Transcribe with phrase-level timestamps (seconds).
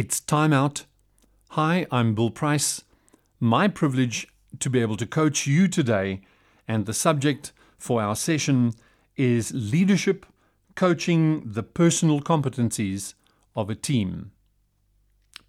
[0.00, 0.84] It's time out.
[1.48, 2.84] Hi, I'm Bill Price.
[3.40, 4.28] My privilege
[4.60, 6.20] to be able to coach you today,
[6.68, 8.74] and the subject for our session
[9.16, 10.24] is leadership
[10.76, 13.14] coaching the personal competencies
[13.56, 14.30] of a team.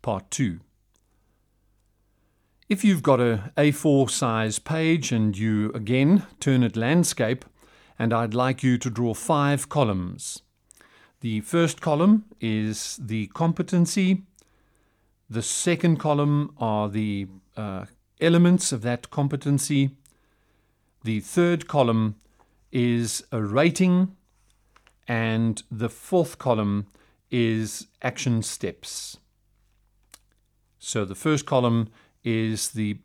[0.02, 0.62] Part 2.
[2.70, 7.46] If you've got a A4 size page and you again turn it landscape,
[8.00, 10.42] and I'd like you to draw five columns.
[11.22, 14.24] The first column is the competency.
[15.30, 17.86] The second column are the uh,
[18.20, 19.92] elements of that competency.
[21.04, 22.16] The third column
[22.72, 24.16] is a rating.
[25.08, 26.88] And the fourth column
[27.30, 29.18] is action steps.
[30.80, 31.90] So the first column
[32.24, 32.98] is the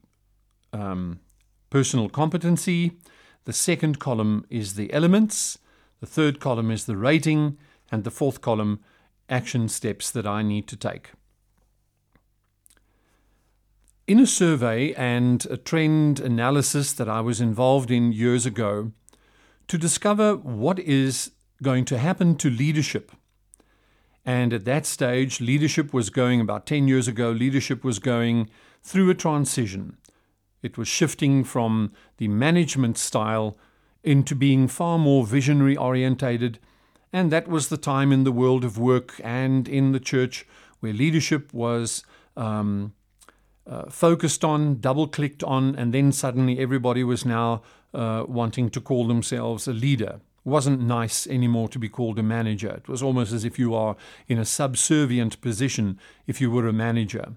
[0.73, 1.21] um,
[1.69, 2.93] personal competency.
[3.45, 5.59] The second column is the elements.
[6.01, 7.59] The third column is the rating.
[7.93, 8.81] And the fourth column,
[9.29, 11.11] action steps that I need to take.
[14.07, 18.93] In a survey and a trend analysis that I was involved in years ago,
[19.67, 21.31] to discover what is
[21.63, 23.13] going to happen to leadership.
[24.23, 28.51] And at that stage, leadership was going, about 10 years ago, leadership was going
[28.83, 29.97] through a transition.
[30.61, 33.57] It was shifting from the management style
[34.03, 36.59] into being far more visionary orientated.
[37.11, 40.47] And that was the time in the world of work and in the church
[40.81, 42.05] where leadership was
[42.37, 42.93] um,
[43.67, 47.63] uh, focused on, double clicked on, and then suddenly everybody was now
[47.95, 50.21] uh, wanting to call themselves a leader.
[50.45, 52.71] It wasn't nice anymore to be called a manager.
[52.71, 53.97] It was almost as if you are
[54.29, 57.37] in a subservient position if you were a manager.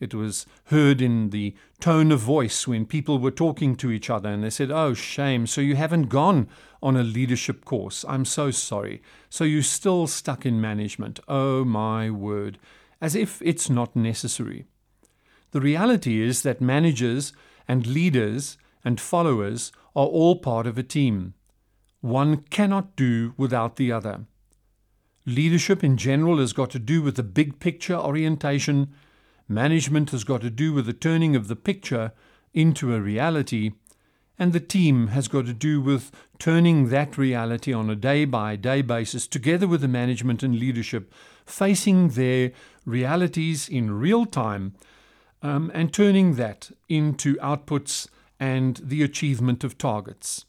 [0.00, 4.28] It was heard in the tone of voice when people were talking to each other
[4.28, 5.46] and they said, Oh, shame.
[5.46, 6.48] So you haven't gone
[6.82, 8.04] on a leadership course.
[8.08, 9.02] I'm so sorry.
[9.28, 11.18] So you're still stuck in management.
[11.26, 12.58] Oh, my word.
[13.00, 14.66] As if it's not necessary.
[15.50, 17.32] The reality is that managers
[17.66, 21.34] and leaders and followers are all part of a team.
[22.00, 24.26] One cannot do without the other.
[25.26, 28.88] Leadership in general has got to do with the big picture orientation.
[29.48, 32.12] Management has got to do with the turning of the picture
[32.54, 33.72] into a reality.
[34.38, 38.54] And the team has got to do with turning that reality on a day by
[38.54, 41.12] day basis, together with the management and leadership,
[41.44, 42.52] facing their
[42.86, 44.74] realities in real time
[45.42, 48.08] um, and turning that into outputs
[48.40, 50.44] and the achievement of targets.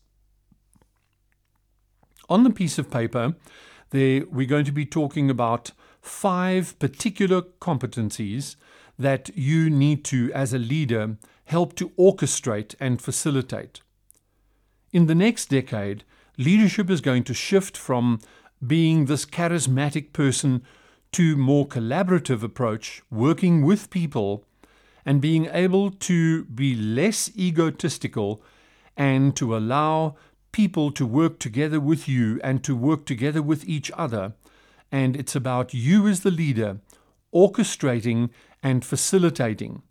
[2.30, 3.36] On the piece of paper,
[3.90, 8.56] there we're going to be talking about five particular competencies
[8.98, 13.82] that you need to, as a leader, help to orchestrate and facilitate.
[14.92, 16.04] In the next decade,
[16.38, 18.20] leadership is going to shift from
[18.66, 20.64] being this charismatic person
[21.14, 24.44] to more collaborative approach, working with people
[25.10, 28.44] and being able to be less egotistical
[28.96, 30.16] and to allow
[30.52, 34.34] people to work together with you and to work together with each other.
[34.92, 36.78] And it's about you as the leader
[37.34, 38.30] orchestrating
[38.62, 39.82] and facilitating,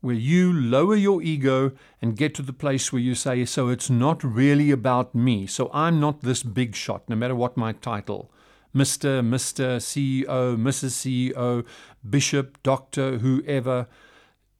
[0.00, 3.90] where you lower your ego and get to the place where you say, So it's
[3.90, 5.46] not really about me.
[5.46, 8.32] So I'm not this big shot, no matter what my title.
[8.74, 11.34] Mr., Mr., CEO, Mrs.
[11.34, 11.66] CEO,
[12.08, 13.86] Bishop, Doctor, whoever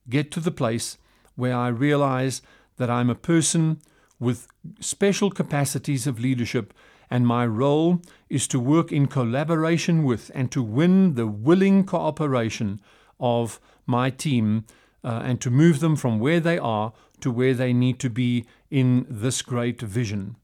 [0.09, 0.99] get to the place
[1.35, 2.43] where I realize
[2.77, 3.81] that I'm a person
[4.19, 4.49] with
[4.81, 6.73] special capacities of leadership,
[7.11, 12.81] and my role is to work in collaboration with and to win the willing cooperation
[13.21, 14.65] of my team
[15.05, 18.45] uh, and to move them from where they are to where they need to be
[18.71, 20.37] in this great vision.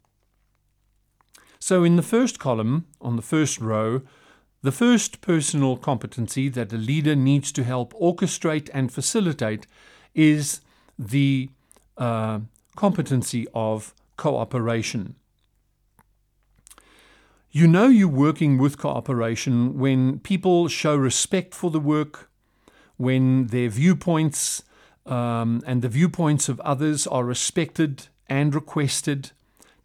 [1.59, 4.03] So, in the first column, on the first row,
[4.63, 9.67] the first personal competency that a leader needs to help orchestrate and facilitate
[10.15, 10.61] is
[10.99, 11.51] the
[11.99, 12.39] uh,
[12.77, 15.17] competency of cooperation.
[17.51, 22.31] You know you're working with cooperation when people show respect for the work,
[22.97, 24.63] when their viewpoints
[25.05, 29.33] um, and the viewpoints of others are respected and requested,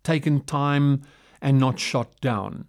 [0.03, 1.01] taken time,
[1.41, 2.67] and not shot down.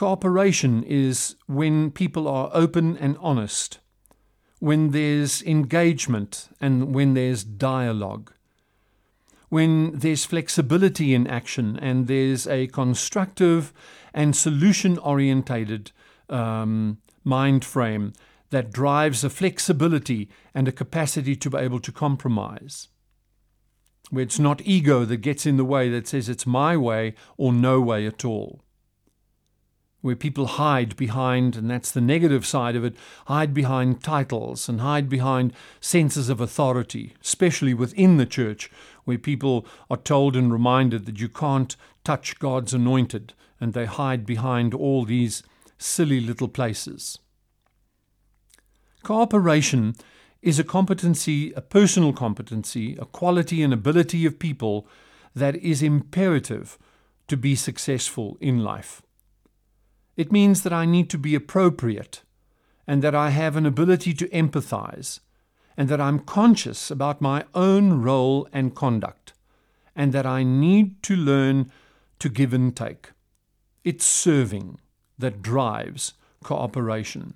[0.00, 3.80] Cooperation is when people are open and honest,
[4.58, 8.32] when there's engagement and when there's dialogue,
[9.50, 13.74] when there's flexibility in action and there's a constructive
[14.14, 15.92] and solution orientated
[16.30, 18.14] um, mind frame
[18.48, 22.88] that drives a flexibility and a capacity to be able to compromise.
[24.08, 27.52] Where it's not ego that gets in the way that says it's my way or
[27.52, 28.64] no way at all.
[30.00, 34.80] Where people hide behind, and that's the negative side of it, hide behind titles and
[34.80, 38.70] hide behind senses of authority, especially within the church,
[39.04, 44.24] where people are told and reminded that you can't touch God's anointed, and they hide
[44.24, 45.42] behind all these
[45.76, 47.18] silly little places.
[49.02, 49.94] Cooperation
[50.42, 54.86] is a competency, a personal competency, a quality and ability of people
[55.34, 56.78] that is imperative
[57.28, 59.02] to be successful in life.
[60.16, 62.22] It means that I need to be appropriate
[62.86, 65.20] and that I have an ability to empathize
[65.76, 69.32] and that I'm conscious about my own role and conduct
[69.94, 71.70] and that I need to learn
[72.18, 73.10] to give and take.
[73.84, 74.78] It's serving
[75.18, 77.34] that drives cooperation.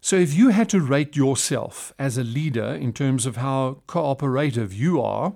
[0.00, 4.72] So, if you had to rate yourself as a leader in terms of how cooperative
[4.72, 5.34] you are,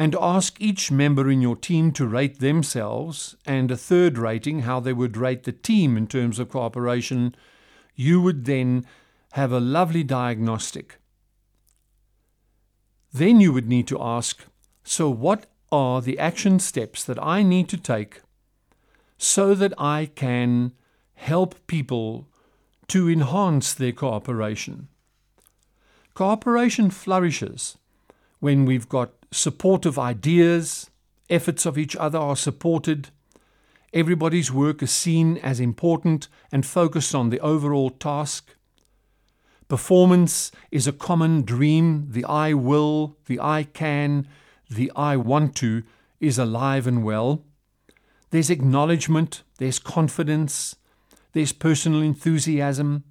[0.00, 4.80] and ask each member in your team to rate themselves, and a third rating, how
[4.80, 7.34] they would rate the team in terms of cooperation,
[7.94, 8.86] you would then
[9.32, 10.96] have a lovely diagnostic.
[13.12, 14.46] Then you would need to ask
[14.82, 18.22] so, what are the action steps that I need to take
[19.18, 20.72] so that I can
[21.12, 22.26] help people
[22.88, 24.88] to enhance their cooperation?
[26.14, 27.76] Cooperation flourishes
[28.38, 30.90] when we've got supportive ideas,
[31.28, 33.10] efforts of each other are supported,
[33.92, 38.56] everybody's work is seen as important and focused on the overall task.
[39.68, 42.08] Performance is a common dream.
[42.10, 44.26] The I will, the I can,
[44.68, 45.84] the I want to
[46.18, 47.44] is alive and well.
[48.30, 50.76] There's acknowledgement, there's confidence,
[51.32, 53.04] there's personal enthusiasm.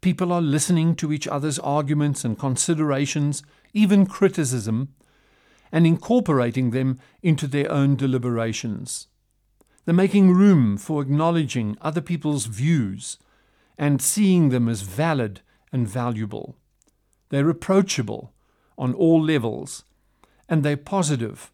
[0.00, 3.42] People are listening to each other's arguments and considerations,
[3.72, 4.94] even criticism,
[5.76, 9.08] and incorporating them into their own deliberations.
[9.84, 13.18] They're making room for acknowledging other people's views
[13.76, 16.56] and seeing them as valid and valuable.
[17.28, 18.32] They're approachable
[18.78, 19.84] on all levels,
[20.48, 21.52] and they're positive,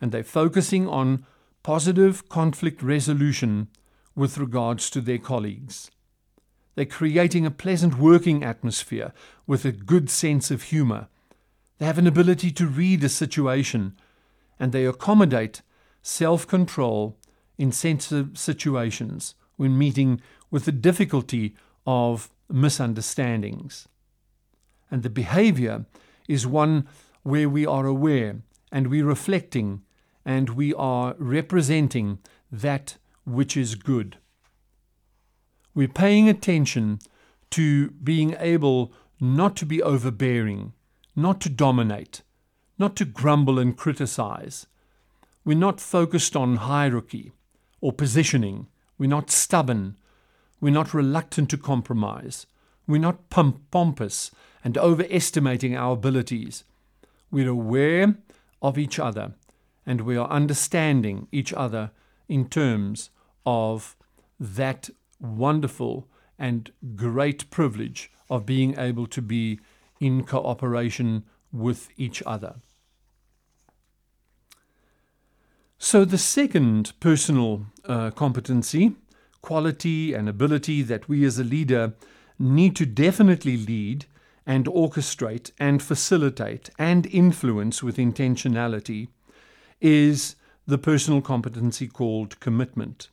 [0.00, 1.24] and they're focusing on
[1.62, 3.68] positive conflict resolution
[4.16, 5.92] with regards to their colleagues.
[6.74, 9.12] They're creating a pleasant working atmosphere
[9.46, 11.06] with a good sense of humor
[11.80, 13.96] they have an ability to read a situation
[14.58, 15.62] and they accommodate
[16.02, 17.16] self control
[17.56, 21.56] in sensitive situations when meeting with the difficulty
[21.86, 23.88] of misunderstandings.
[24.90, 25.86] And the behavior
[26.28, 26.86] is one
[27.22, 29.80] where we are aware and we're reflecting
[30.22, 32.18] and we are representing
[32.52, 34.18] that which is good.
[35.74, 36.98] We're paying attention
[37.52, 40.74] to being able not to be overbearing
[41.20, 42.22] not to dominate,
[42.78, 44.66] not to grumble and criticize.
[45.44, 47.32] We're not focused on hierarchy
[47.80, 48.66] or positioning.
[48.98, 49.96] We're not stubborn.
[50.60, 52.46] We're not reluctant to compromise.
[52.86, 54.30] We're not pompous
[54.64, 56.64] and overestimating our abilities.
[57.30, 58.16] We're aware
[58.60, 59.34] of each other
[59.86, 61.90] and we are understanding each other
[62.28, 63.10] in terms
[63.46, 63.96] of
[64.38, 64.90] that
[65.20, 66.06] wonderful
[66.38, 69.58] and great privilege of being able to be
[70.00, 72.56] in cooperation with each other.
[75.78, 78.96] So, the second personal uh, competency,
[79.40, 81.94] quality, and ability that we as a leader
[82.38, 84.06] need to definitely lead
[84.46, 89.08] and orchestrate and facilitate and influence with intentionality
[89.80, 90.36] is
[90.66, 93.08] the personal competency called commitment.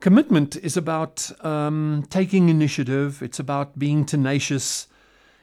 [0.00, 4.88] Commitment is about um, taking initiative, it's about being tenacious,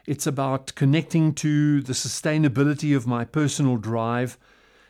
[0.05, 4.37] it's about connecting to the sustainability of my personal drive.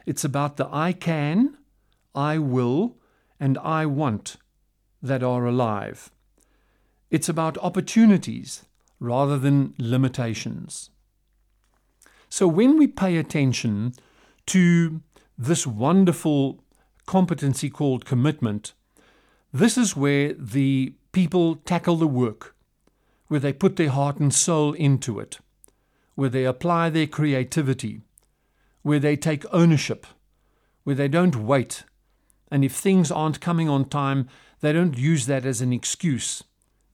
[0.05, 1.57] It's about the I can,
[2.15, 2.97] I will,
[3.39, 4.37] and I want
[5.01, 6.11] that are alive.
[7.11, 8.65] It's about opportunities
[8.99, 10.89] rather than limitations.
[12.29, 13.93] So when we pay attention
[14.47, 15.01] to
[15.37, 16.63] this wonderful
[17.05, 18.73] competency called commitment,
[19.51, 22.52] this is where the people tackle the work
[23.27, 25.39] where they put their heart and soul into it,
[26.15, 28.01] where they apply their creativity,
[28.81, 30.05] where they take ownership,
[30.83, 31.83] where they don't wait.
[32.51, 34.27] And if things aren't coming on time,
[34.61, 36.43] they don't use that as an excuse.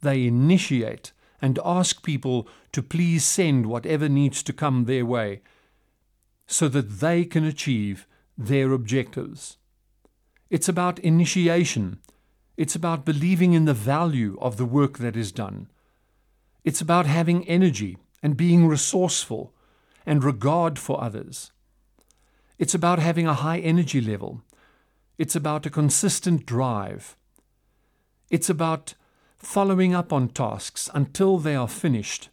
[0.02, 5.42] They initiate and ask people to please send whatever needs to come their way
[6.48, 8.08] so that they can achieve
[8.38, 9.58] their objectives.
[10.50, 12.00] It's about initiation.
[12.58, 15.68] It's about believing in the value of the work that is done.
[16.70, 19.56] It's about having energy and being resourceful
[20.06, 21.52] and regard for others.
[22.60, 24.44] It's about having a high energy level.
[25.18, 27.18] It's about a consistent drive.
[28.30, 28.94] It's about
[29.40, 32.30] following up on tasks until they are finished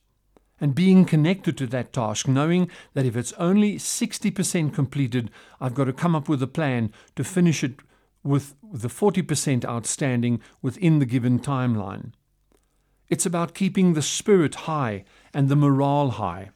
[0.61, 5.31] and being connected to that task, knowing that if it's only 60% completed,
[5.63, 7.81] I've got to come up with a plan to finish it
[8.23, 12.13] with the 40% outstanding within the given timeline.
[13.09, 16.51] It's about keeping the spirit high and the morale high.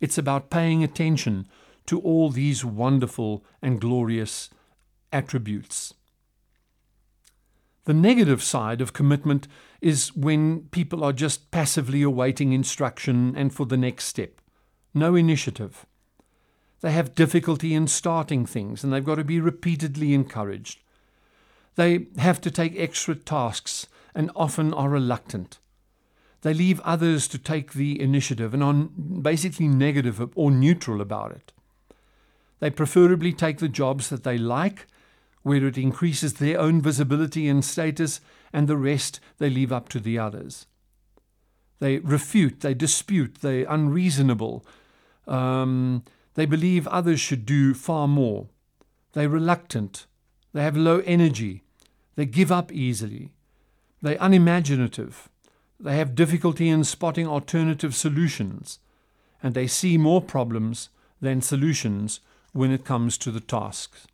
[0.00, 1.46] It's about paying attention
[1.86, 4.48] to all these wonderful and glorious
[5.12, 5.94] attributes.
[7.84, 9.48] The negative side of commitment
[9.80, 14.40] is when people are just passively awaiting instruction and for the next step.
[14.94, 15.86] No initiative.
[16.80, 20.80] They have difficulty in starting things and they've got to be repeatedly encouraged.
[21.76, 25.58] They have to take extra tasks and often are reluctant.
[26.42, 31.52] They leave others to take the initiative and are basically negative or neutral about it.
[32.60, 34.86] They preferably take the jobs that they like
[35.42, 38.20] where it increases their own visibility and status,
[38.52, 40.66] and the rest they leave up to the others.
[41.78, 44.66] They refute, they dispute, they're unreasonable.
[45.26, 46.04] Um,
[46.34, 48.48] they believe others should do far more.
[49.12, 50.06] They're reluctant.
[50.52, 51.62] They have low energy.
[52.16, 53.30] They give up easily.
[54.02, 55.29] They're unimaginative.
[55.80, 58.78] They have difficulty in spotting alternative solutions.
[59.42, 62.20] And they see more problems than solutions
[62.52, 64.06] when it comes to the tasks.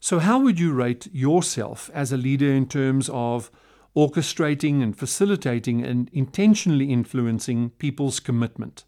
[0.00, 3.50] So, how would you rate yourself as a leader in terms of
[3.96, 8.84] orchestrating and facilitating and intentionally influencing people's commitment?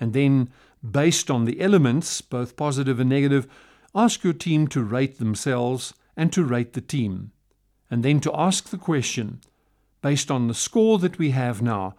[0.00, 0.50] And then,
[0.88, 3.48] based on the elements, both positive and negative,
[3.94, 7.32] ask your team to rate themselves and to rate the team.
[7.90, 9.40] And then to ask the question,
[10.02, 11.94] based on the score that we have now,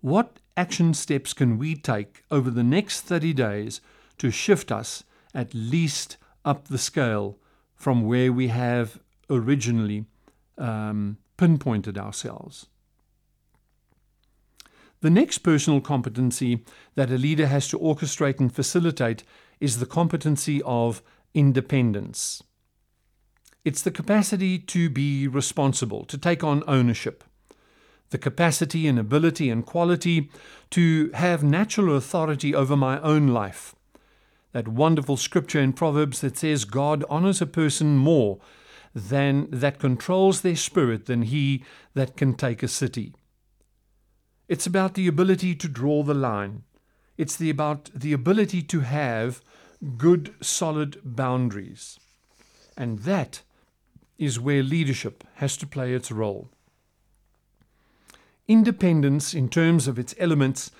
[0.00, 3.80] what action steps can we take over the next 30 days
[4.18, 7.38] to shift us at least up the scale
[7.74, 10.04] from where we have originally
[10.58, 12.66] um, pinpointed ourselves.
[15.00, 19.24] The next personal competency that a leader has to orchestrate and facilitate
[19.60, 21.02] is the competency of
[21.34, 22.42] independence.
[23.64, 27.24] It's the capacity to be responsible, to take on ownership,
[28.10, 30.30] the capacity and ability and quality
[30.70, 33.74] to have natural authority over my own life,
[34.52, 38.38] that wonderful scripture in Proverbs that says God honors a person more
[38.94, 43.14] than that controls their spirit than he that can take a city.
[44.46, 46.64] It's about the ability to draw the line.
[47.16, 49.40] It's the about the ability to have
[49.96, 51.98] good solid boundaries.
[52.76, 53.40] And that
[54.18, 56.48] is where leadership has to play its role.
[58.46, 60.70] Independence, in terms of its elements,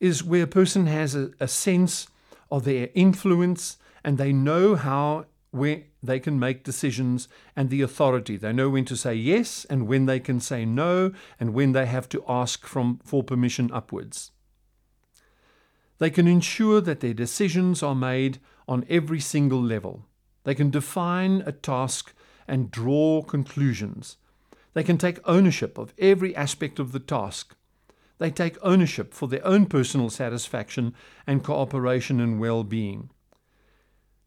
[0.00, 2.06] is where a person has a, a sense
[2.50, 8.36] of their influence and they know how where they can make decisions and the authority.
[8.36, 11.86] They know when to say yes and when they can say no and when they
[11.86, 14.32] have to ask from, for permission upwards.
[15.98, 20.06] They can ensure that their decisions are made on every single level.
[20.42, 22.12] They can define a task
[22.46, 24.16] and draw conclusions.
[24.72, 27.54] They can take ownership of every aspect of the task
[28.18, 30.94] they take ownership for their own personal satisfaction
[31.26, 33.10] and cooperation and well being.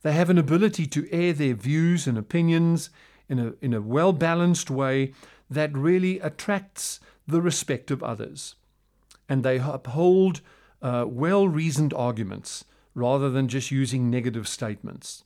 [0.02, 2.90] They have an ability to air their views and opinions
[3.30, 5.14] in a, in a well balanced way
[5.50, 8.56] that really attracts the respect of others.
[9.30, 10.42] And they uphold
[10.82, 15.24] uh, well reasoned arguments rather than just using negative statements.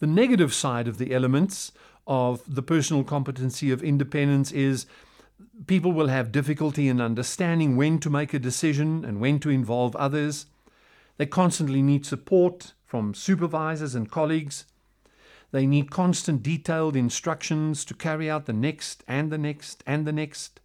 [0.00, 1.72] The negative side of the elements
[2.08, 4.86] of the personal competency of independence is
[5.66, 9.94] people will have difficulty in understanding when to make a decision and when to involve
[9.94, 10.46] others.
[11.18, 14.64] They constantly need support from supervisors and colleagues.
[15.50, 20.12] They need constant detailed instructions to carry out the next and the next and the
[20.12, 20.60] next.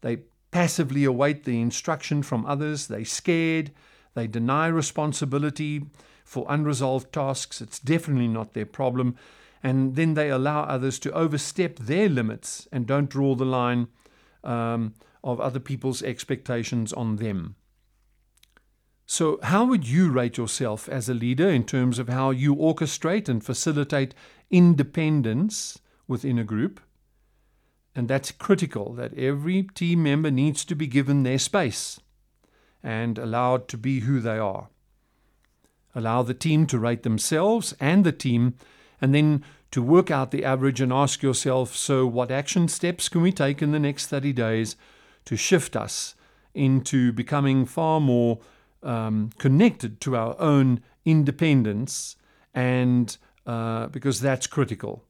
[0.00, 0.18] They
[0.50, 2.86] passively await the instruction from others.
[2.86, 3.70] They're scared.
[4.14, 5.84] They deny responsibility
[6.24, 7.60] for unresolved tasks.
[7.60, 9.16] It's definitely not their problem
[9.64, 13.88] and then they allow others to overstep their limits and don't draw the line
[14.44, 14.92] um,
[15.24, 17.56] of other people's expectations on them.
[19.06, 23.26] So, how would you rate yourself as a leader in terms of how you orchestrate
[23.26, 24.14] and facilitate
[24.50, 26.80] independence within a group?
[27.94, 32.00] And that's critical that every team member needs to be given their space
[32.82, 34.68] and allowed to be who they are.
[35.94, 38.56] Allow the team to rate themselves and the team
[39.04, 43.20] and then to work out the average and ask yourself so, what action steps can
[43.20, 44.76] we take in the next 30 days
[45.26, 46.14] to shift us
[46.54, 48.38] into becoming far more
[48.82, 52.16] um, connected to our own independence
[52.54, 55.04] and uh, because that's critical.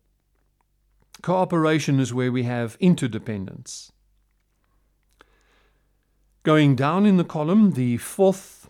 [1.22, 3.92] Cooperation is where we have interdependence.
[6.42, 8.63] Going down in the column, the fourth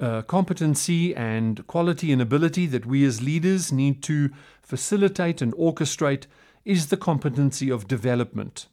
[0.00, 4.30] uh, competency and quality and ability that we as leaders need to
[4.62, 6.26] facilitate and orchestrate
[6.64, 8.66] is the competency of development.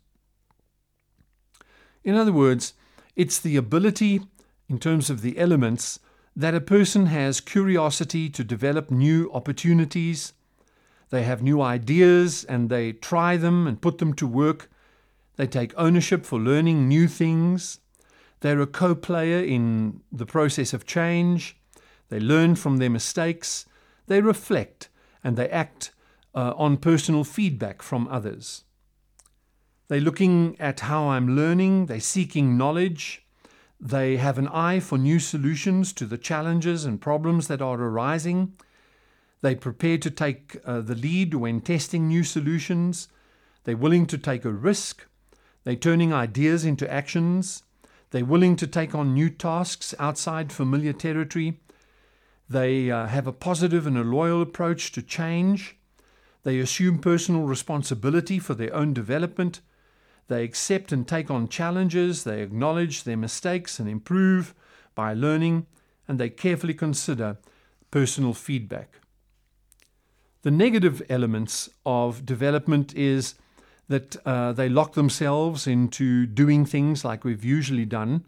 [2.03, 2.74] In other words,
[3.15, 4.22] it's the ability,
[4.70, 6.00] in terms of the elements,
[6.36, 10.34] that a person has curiosity to develop new opportunities.
[11.10, 14.70] They have new ideas and they try them and put them to work.
[15.38, 17.79] They take ownership for learning new things.
[18.46, 21.58] They're a co player in the process of change.
[22.10, 23.66] They learn from their mistakes.
[24.06, 24.90] They reflect
[25.24, 25.90] and they act
[26.36, 28.64] uh, on personal feedback from others.
[29.88, 33.25] They're looking at how I'm learning, they're seeking knowledge,
[33.80, 38.54] they have an eye for new solutions to the challenges and problems that are arising.
[39.42, 43.08] They're prepared to take uh, the lead when testing new solutions.
[43.64, 45.08] They're willing to take a risk.
[45.64, 47.64] They're turning ideas into actions.
[48.15, 51.60] They're willing to take on new tasks outside familiar territory.
[52.50, 55.75] They uh, have a positive and a loyal approach to change.
[56.43, 59.60] They assume personal responsibility for their own development.
[60.29, 64.55] They accept and take on challenges, they acknowledge their mistakes and improve
[64.95, 65.65] by learning,
[66.07, 67.38] and they carefully consider
[67.91, 69.01] personal feedback.
[70.43, 73.36] The negative elements of development is
[73.88, 78.25] that uh, they lock themselves into doing things like we've usually done,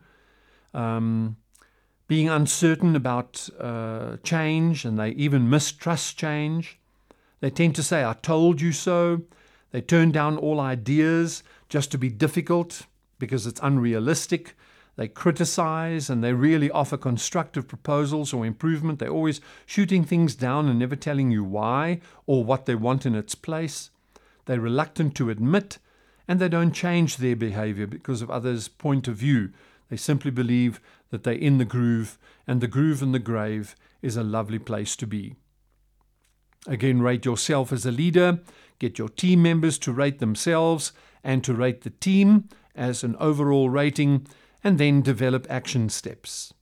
[0.74, 1.38] um,
[2.08, 6.80] being uncertain about uh, change, and they even mistrust change.
[7.40, 9.24] They tend to say, I told you so.
[9.72, 12.84] They turn down all ideas just to be difficult
[13.20, 14.56] because it's unrealistic.
[14.96, 19.00] They criticize and they really offer constructive proposals or improvement.
[19.00, 23.14] They're always shooting things down and never telling you why or what they want in
[23.14, 23.92] its place.
[24.48, 25.78] They're reluctant to admit
[26.28, 29.52] and they don't change their behavior because of others' point of view.
[29.90, 34.18] They simply believe that they're in the groove, and the groove in the grave is
[34.18, 35.36] a lovely place to be.
[36.68, 38.42] Again, rate yourself as a leader,
[38.80, 40.92] get your team members to rate themselves,
[41.24, 44.28] and to rate the team as an overall rating,
[44.64, 46.54] and then develop action steps.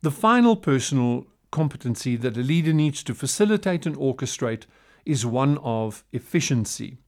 [0.00, 4.64] The final personal competency that a leader needs to facilitate and orchestrate
[5.04, 6.98] is one of efficiency.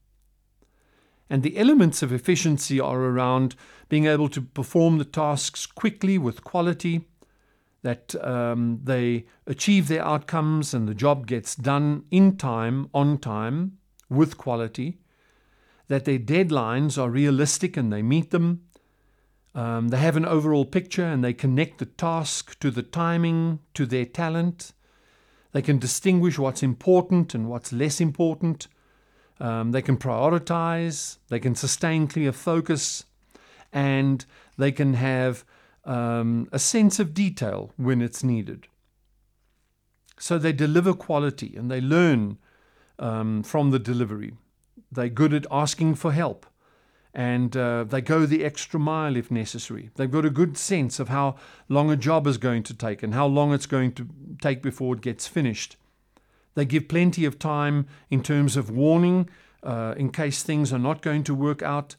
[1.30, 3.54] And the elements of efficiency are around
[3.88, 7.08] being able to perform the tasks quickly with quality,
[7.82, 13.78] that um, they achieve their outcomes and the job gets done in time, on time,
[14.08, 14.98] with quality,
[15.88, 18.62] that their deadlines are realistic and they meet them.
[19.54, 23.84] Um, they have an overall picture and they connect the task to the timing, to
[23.84, 24.72] their talent.
[25.52, 28.68] They can distinguish what's important and what's less important.
[29.38, 33.04] Um, they can prioritize, they can sustain clear focus,
[33.72, 34.24] and
[34.56, 35.44] they can have
[35.84, 38.66] um, a sense of detail when it's needed.
[40.18, 42.38] So they deliver quality and they learn
[42.98, 44.34] um, from the delivery.
[44.90, 46.46] They're good at asking for help
[47.14, 49.90] and uh, they go the extra mile if necessary.
[49.96, 51.36] They've got a good sense of how
[51.68, 54.08] long a job is going to take and how long it's going to
[54.40, 55.76] take before it gets finished.
[56.54, 59.28] They give plenty of time in terms of warning
[59.62, 61.96] uh, in case things are not going to work out.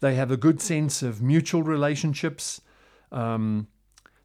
[0.00, 2.60] They have a good sense of mutual relationships.
[3.10, 3.68] Um,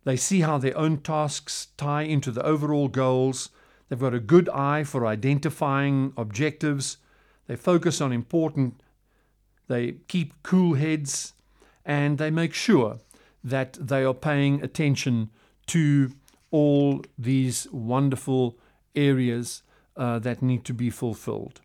[0.03, 3.49] they see how their own tasks tie into the overall goals.
[3.87, 6.97] They've got a good eye for identifying objectives
[7.47, 8.81] they focus on important,
[9.67, 11.33] they keep cool heads,
[11.85, 12.99] and they make sure
[13.43, 15.29] that they are paying attention
[15.67, 16.11] to
[16.51, 18.57] all these wonderful
[18.95, 19.63] areas
[19.95, 21.61] uh, that need to be fulfilled.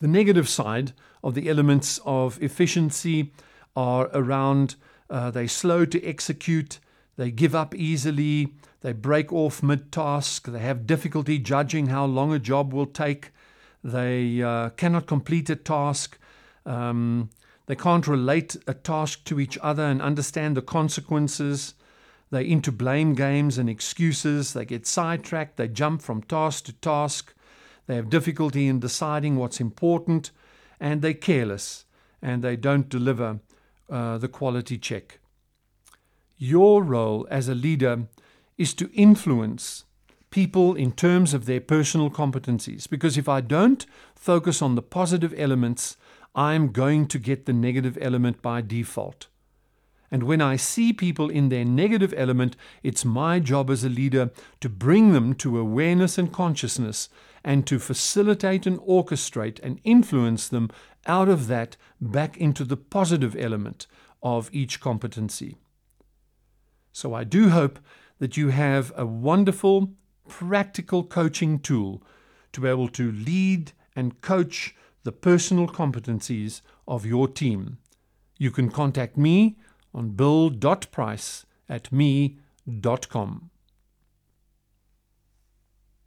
[0.00, 3.32] The negative side of the elements of efficiency
[3.74, 4.76] are around
[5.08, 6.80] uh, they slow to execute,
[7.16, 10.46] they give up easily, they break off mid task.
[10.46, 13.30] They have difficulty judging how long a job will take.
[13.82, 16.18] They uh, cannot complete a task.
[16.64, 17.30] Um,
[17.66, 21.74] they can't relate a task to each other and understand the consequences.
[22.30, 24.52] They're into blame games and excuses.
[24.52, 25.56] They get sidetracked.
[25.56, 27.34] They jump from task to task.
[27.86, 30.30] They have difficulty in deciding what's important.
[30.80, 31.84] And they're careless
[32.20, 33.40] and they don't deliver
[33.88, 35.20] uh, the quality check.
[36.38, 38.08] Your role as a leader
[38.58, 39.84] is to influence
[40.30, 42.88] people in terms of their personal competencies.
[42.88, 45.96] Because if I don't focus on the positive elements,
[46.34, 49.28] I'm going to get the negative element by default.
[50.10, 54.30] And when I see people in their negative element, it's my job as a leader
[54.60, 57.08] to bring them to awareness and consciousness
[57.42, 60.70] and to facilitate and orchestrate and influence them
[61.06, 63.86] out of that back into the positive element
[64.22, 65.56] of each competency.
[66.92, 67.78] So I do hope
[68.18, 69.92] that you have a wonderful,
[70.28, 72.02] practical coaching tool
[72.52, 77.78] to be able to lead and coach the personal competencies of your team.
[78.38, 79.56] You can contact me
[79.94, 83.50] on bill.price at me.com.